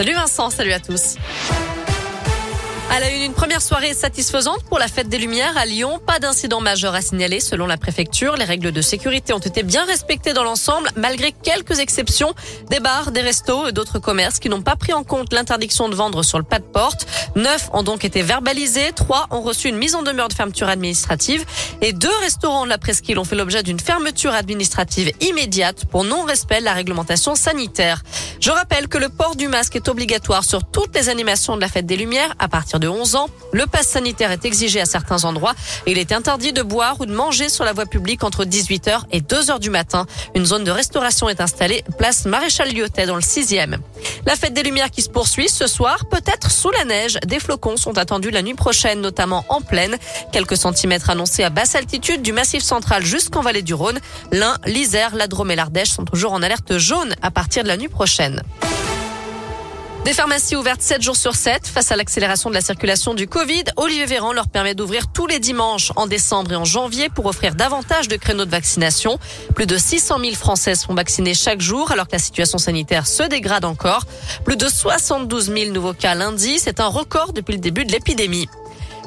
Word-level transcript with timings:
Salut 0.00 0.14
Vincent, 0.14 0.48
salut 0.48 0.72
à 0.72 0.80
tous. 0.80 1.16
À 2.90 3.00
la 3.00 3.10
une, 3.10 3.22
une 3.22 3.34
première 3.34 3.60
soirée 3.60 3.92
satisfaisante 3.92 4.64
pour 4.64 4.78
la 4.78 4.88
fête 4.88 5.10
des 5.10 5.18
Lumières 5.18 5.56
à 5.58 5.66
Lyon. 5.66 6.00
Pas 6.04 6.18
d'incident 6.18 6.62
majeur 6.62 6.94
à 6.94 7.02
signaler 7.02 7.38
selon 7.38 7.66
la 7.66 7.76
préfecture. 7.76 8.34
Les 8.36 8.46
règles 8.46 8.72
de 8.72 8.80
sécurité 8.80 9.34
ont 9.34 9.38
été 9.38 9.62
bien 9.62 9.84
respectées 9.84 10.32
dans 10.32 10.42
l'ensemble, 10.42 10.88
malgré 10.96 11.32
quelques 11.32 11.78
exceptions. 11.80 12.34
Des 12.70 12.80
bars, 12.80 13.12
des 13.12 13.20
restos 13.20 13.68
et 13.68 13.72
d'autres 13.72 13.98
commerces 13.98 14.38
qui 14.38 14.48
n'ont 14.48 14.62
pas 14.62 14.74
pris 14.74 14.94
en 14.94 15.04
compte 15.04 15.34
l'interdiction 15.34 15.90
de 15.90 15.94
vendre 15.94 16.22
sur 16.22 16.38
le 16.38 16.44
pas 16.44 16.60
de 16.60 16.64
porte. 16.64 17.06
Neuf 17.36 17.68
ont 17.74 17.82
donc 17.82 18.04
été 18.04 18.22
verbalisés. 18.22 18.92
Trois 18.96 19.26
ont 19.30 19.42
reçu 19.42 19.68
une 19.68 19.76
mise 19.76 19.94
en 19.94 20.02
demeure 20.02 20.28
de 20.28 20.34
fermeture 20.34 20.68
administrative. 20.70 21.44
Et 21.82 21.92
deux 21.92 22.16
restaurants 22.22 22.64
de 22.64 22.70
la 22.70 22.78
presqu'île 22.78 23.18
ont 23.18 23.24
fait 23.24 23.36
l'objet 23.36 23.62
d'une 23.62 23.78
fermeture 23.78 24.32
administrative 24.32 25.12
immédiate 25.20 25.84
pour 25.84 26.04
non-respect 26.04 26.60
de 26.60 26.64
la 26.64 26.72
réglementation 26.72 27.34
sanitaire. 27.34 28.02
Je 28.40 28.50
rappelle 28.50 28.88
que 28.88 28.96
le 28.96 29.10
port 29.10 29.36
du 29.36 29.48
masque 29.48 29.76
est 29.76 29.86
obligatoire 29.88 30.44
sur 30.44 30.64
toutes 30.64 30.94
les 30.94 31.10
animations 31.10 31.56
de 31.56 31.60
la 31.60 31.68
fête 31.68 31.84
des 31.84 31.98
Lumières 31.98 32.34
à 32.38 32.48
partir 32.48 32.80
de 32.80 32.88
11 32.88 33.14
ans. 33.16 33.28
Le 33.52 33.66
pass 33.66 33.86
sanitaire 33.86 34.30
est 34.30 34.46
exigé 34.46 34.80
à 34.80 34.86
certains 34.86 35.24
endroits 35.24 35.52
et 35.84 35.92
il 35.92 35.98
est 35.98 36.10
interdit 36.10 36.54
de 36.54 36.62
boire 36.62 36.98
ou 37.00 37.06
de 37.06 37.12
manger 37.12 37.50
sur 37.50 37.64
la 37.64 37.74
voie 37.74 37.84
publique 37.84 38.24
entre 38.24 38.46
18h 38.46 39.02
et 39.12 39.20
2h 39.20 39.58
du 39.58 39.68
matin. 39.68 40.06
Une 40.34 40.46
zone 40.46 40.64
de 40.64 40.70
restauration 40.70 41.28
est 41.28 41.42
installée 41.42 41.84
place 41.98 42.24
Maréchal 42.24 42.72
Lyotet 42.72 43.04
dans 43.04 43.14
le 43.14 43.20
6e. 43.20 43.76
La 44.24 44.36
fête 44.36 44.54
des 44.54 44.62
Lumières 44.62 44.90
qui 44.90 45.02
se 45.02 45.10
poursuit 45.10 45.50
ce 45.50 45.66
soir, 45.66 46.06
peut-être 46.10 46.50
sous 46.50 46.70
la 46.70 46.86
neige. 46.86 47.18
Des 47.26 47.40
flocons 47.40 47.76
sont 47.76 47.98
attendus 47.98 48.30
la 48.30 48.40
nuit 48.40 48.54
prochaine, 48.54 49.02
notamment 49.02 49.44
en 49.50 49.60
plaine. 49.60 49.98
Quelques 50.32 50.56
centimètres 50.56 51.10
annoncés 51.10 51.44
à 51.44 51.50
basse 51.50 51.74
altitude 51.74 52.22
du 52.22 52.32
massif 52.32 52.62
central 52.62 53.04
jusqu'en 53.04 53.42
vallée 53.42 53.62
du 53.62 53.74
Rhône. 53.74 53.98
L'Ain, 54.32 54.56
l'Isère, 54.64 55.14
la 55.14 55.26
Drôme 55.26 55.50
et 55.50 55.56
l'Ardèche 55.56 55.90
sont 55.90 56.06
toujours 56.06 56.32
en 56.32 56.42
alerte 56.42 56.78
jaune 56.78 57.14
à 57.20 57.30
partir 57.30 57.64
de 57.64 57.68
la 57.68 57.76
nuit 57.76 57.88
prochaine. 57.88 58.29
Des 60.04 60.14
pharmacies 60.14 60.56
ouvertes 60.56 60.80
7 60.80 61.02
jours 61.02 61.16
sur 61.16 61.34
7 61.34 61.66
face 61.66 61.92
à 61.92 61.96
l'accélération 61.96 62.48
de 62.48 62.54
la 62.54 62.62
circulation 62.62 63.12
du 63.12 63.28
Covid. 63.28 63.64
Olivier 63.76 64.06
Véran 64.06 64.32
leur 64.32 64.48
permet 64.48 64.74
d'ouvrir 64.74 65.12
tous 65.12 65.26
les 65.26 65.38
dimanches 65.38 65.92
en 65.94 66.06
décembre 66.06 66.52
et 66.52 66.56
en 66.56 66.64
janvier 66.64 67.10
pour 67.10 67.26
offrir 67.26 67.54
davantage 67.54 68.08
de 68.08 68.16
créneaux 68.16 68.46
de 68.46 68.50
vaccination. 68.50 69.18
Plus 69.54 69.66
de 69.66 69.76
600 69.76 70.18
000 70.20 70.34
Français 70.34 70.74
sont 70.74 70.94
vaccinés 70.94 71.34
chaque 71.34 71.60
jour 71.60 71.92
alors 71.92 72.06
que 72.06 72.12
la 72.12 72.18
situation 72.18 72.56
sanitaire 72.56 73.06
se 73.06 73.24
dégrade 73.24 73.66
encore. 73.66 74.04
Plus 74.44 74.56
de 74.56 74.66
72 74.68 75.52
000 75.52 75.70
nouveaux 75.72 75.92
cas 75.92 76.14
lundi. 76.14 76.58
C'est 76.58 76.80
un 76.80 76.88
record 76.88 77.34
depuis 77.34 77.52
le 77.52 77.60
début 77.60 77.84
de 77.84 77.92
l'épidémie. 77.92 78.48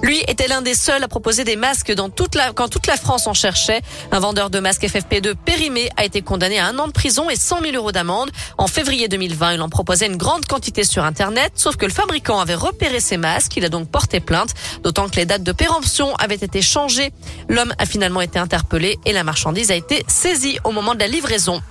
Lui 0.03 0.21
était 0.27 0.49
l'un 0.49 0.61
des 0.61 0.75
seuls 0.75 1.01
à 1.01 1.07
proposer 1.07 1.45
des 1.45 1.55
masques 1.55 1.93
dans 1.93 2.09
toute 2.09 2.35
la, 2.35 2.51
quand 2.51 2.67
toute 2.67 2.87
la 2.87 2.97
France 2.97 3.25
en 3.25 3.33
cherchait. 3.33 3.81
Un 4.11 4.19
vendeur 4.19 4.49
de 4.49 4.59
masques 4.59 4.83
FFP2 4.83 5.33
périmé 5.33 5.89
a 5.95 6.03
été 6.03 6.21
condamné 6.21 6.59
à 6.59 6.67
un 6.67 6.77
an 6.77 6.87
de 6.87 6.91
prison 6.91 7.29
et 7.29 7.37
100 7.37 7.61
000 7.61 7.75
euros 7.77 7.93
d'amende. 7.93 8.29
En 8.57 8.67
février 8.67 9.07
2020, 9.07 9.53
il 9.53 9.61
en 9.61 9.69
proposait 9.69 10.07
une 10.07 10.17
grande 10.17 10.45
quantité 10.45 10.83
sur 10.83 11.05
Internet, 11.05 11.53
sauf 11.55 11.77
que 11.77 11.85
le 11.85 11.93
fabricant 11.93 12.41
avait 12.41 12.53
repéré 12.53 12.99
ces 12.99 13.15
masques. 13.15 13.55
Il 13.55 13.63
a 13.63 13.69
donc 13.69 13.89
porté 13.89 14.19
plainte, 14.19 14.53
d'autant 14.83 15.07
que 15.07 15.15
les 15.15 15.25
dates 15.25 15.43
de 15.43 15.53
péremption 15.53 16.13
avaient 16.15 16.35
été 16.35 16.61
changées. 16.61 17.13
L'homme 17.47 17.73
a 17.77 17.85
finalement 17.85 18.19
été 18.19 18.37
interpellé 18.37 18.99
et 19.05 19.13
la 19.13 19.23
marchandise 19.23 19.71
a 19.71 19.75
été 19.75 20.03
saisie 20.09 20.59
au 20.65 20.71
moment 20.71 20.95
de 20.95 20.99
la 20.99 21.07
livraison. 21.07 21.61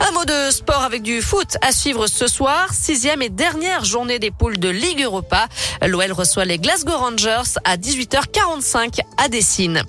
Un 0.00 0.10
mot 0.12 0.24
de 0.24 0.50
sport 0.50 0.82
avec 0.82 1.02
du 1.02 1.22
foot 1.22 1.56
à 1.62 1.72
suivre 1.72 2.06
ce 2.06 2.26
soir. 2.26 2.72
Sixième 2.72 3.22
et 3.22 3.28
dernière 3.28 3.84
journée 3.84 4.18
des 4.18 4.30
poules 4.30 4.58
de 4.58 4.68
Ligue 4.68 5.02
Europa. 5.02 5.48
L'OL 5.86 6.12
reçoit 6.12 6.44
les 6.44 6.58
Glasgow 6.58 6.96
Rangers 6.96 7.58
à 7.64 7.76
18h45 7.76 9.00
à 9.16 9.28
Dessine. 9.28 9.82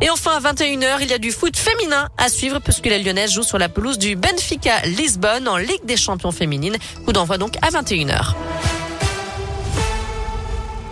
Et 0.00 0.10
enfin, 0.10 0.32
à 0.32 0.52
21h, 0.52 0.98
il 1.02 1.10
y 1.10 1.14
a 1.14 1.18
du 1.18 1.30
foot 1.30 1.56
féminin 1.56 2.08
à 2.18 2.28
suivre 2.28 2.58
puisque 2.58 2.86
la 2.86 2.98
Lyonnaise 2.98 3.32
joue 3.32 3.42
sur 3.42 3.58
la 3.58 3.68
pelouse 3.68 3.98
du 3.98 4.16
Benfica 4.16 4.80
Lisbonne 4.86 5.48
en 5.48 5.56
Ligue 5.56 5.84
des 5.84 5.96
champions 5.96 6.32
féminines. 6.32 6.76
Coup 7.04 7.12
d'envoi 7.12 7.38
donc 7.38 7.54
à 7.62 7.70
21h. 7.70 8.34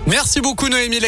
Merci 0.06 0.40
beaucoup 0.40 0.68
Noémie. 0.68 1.00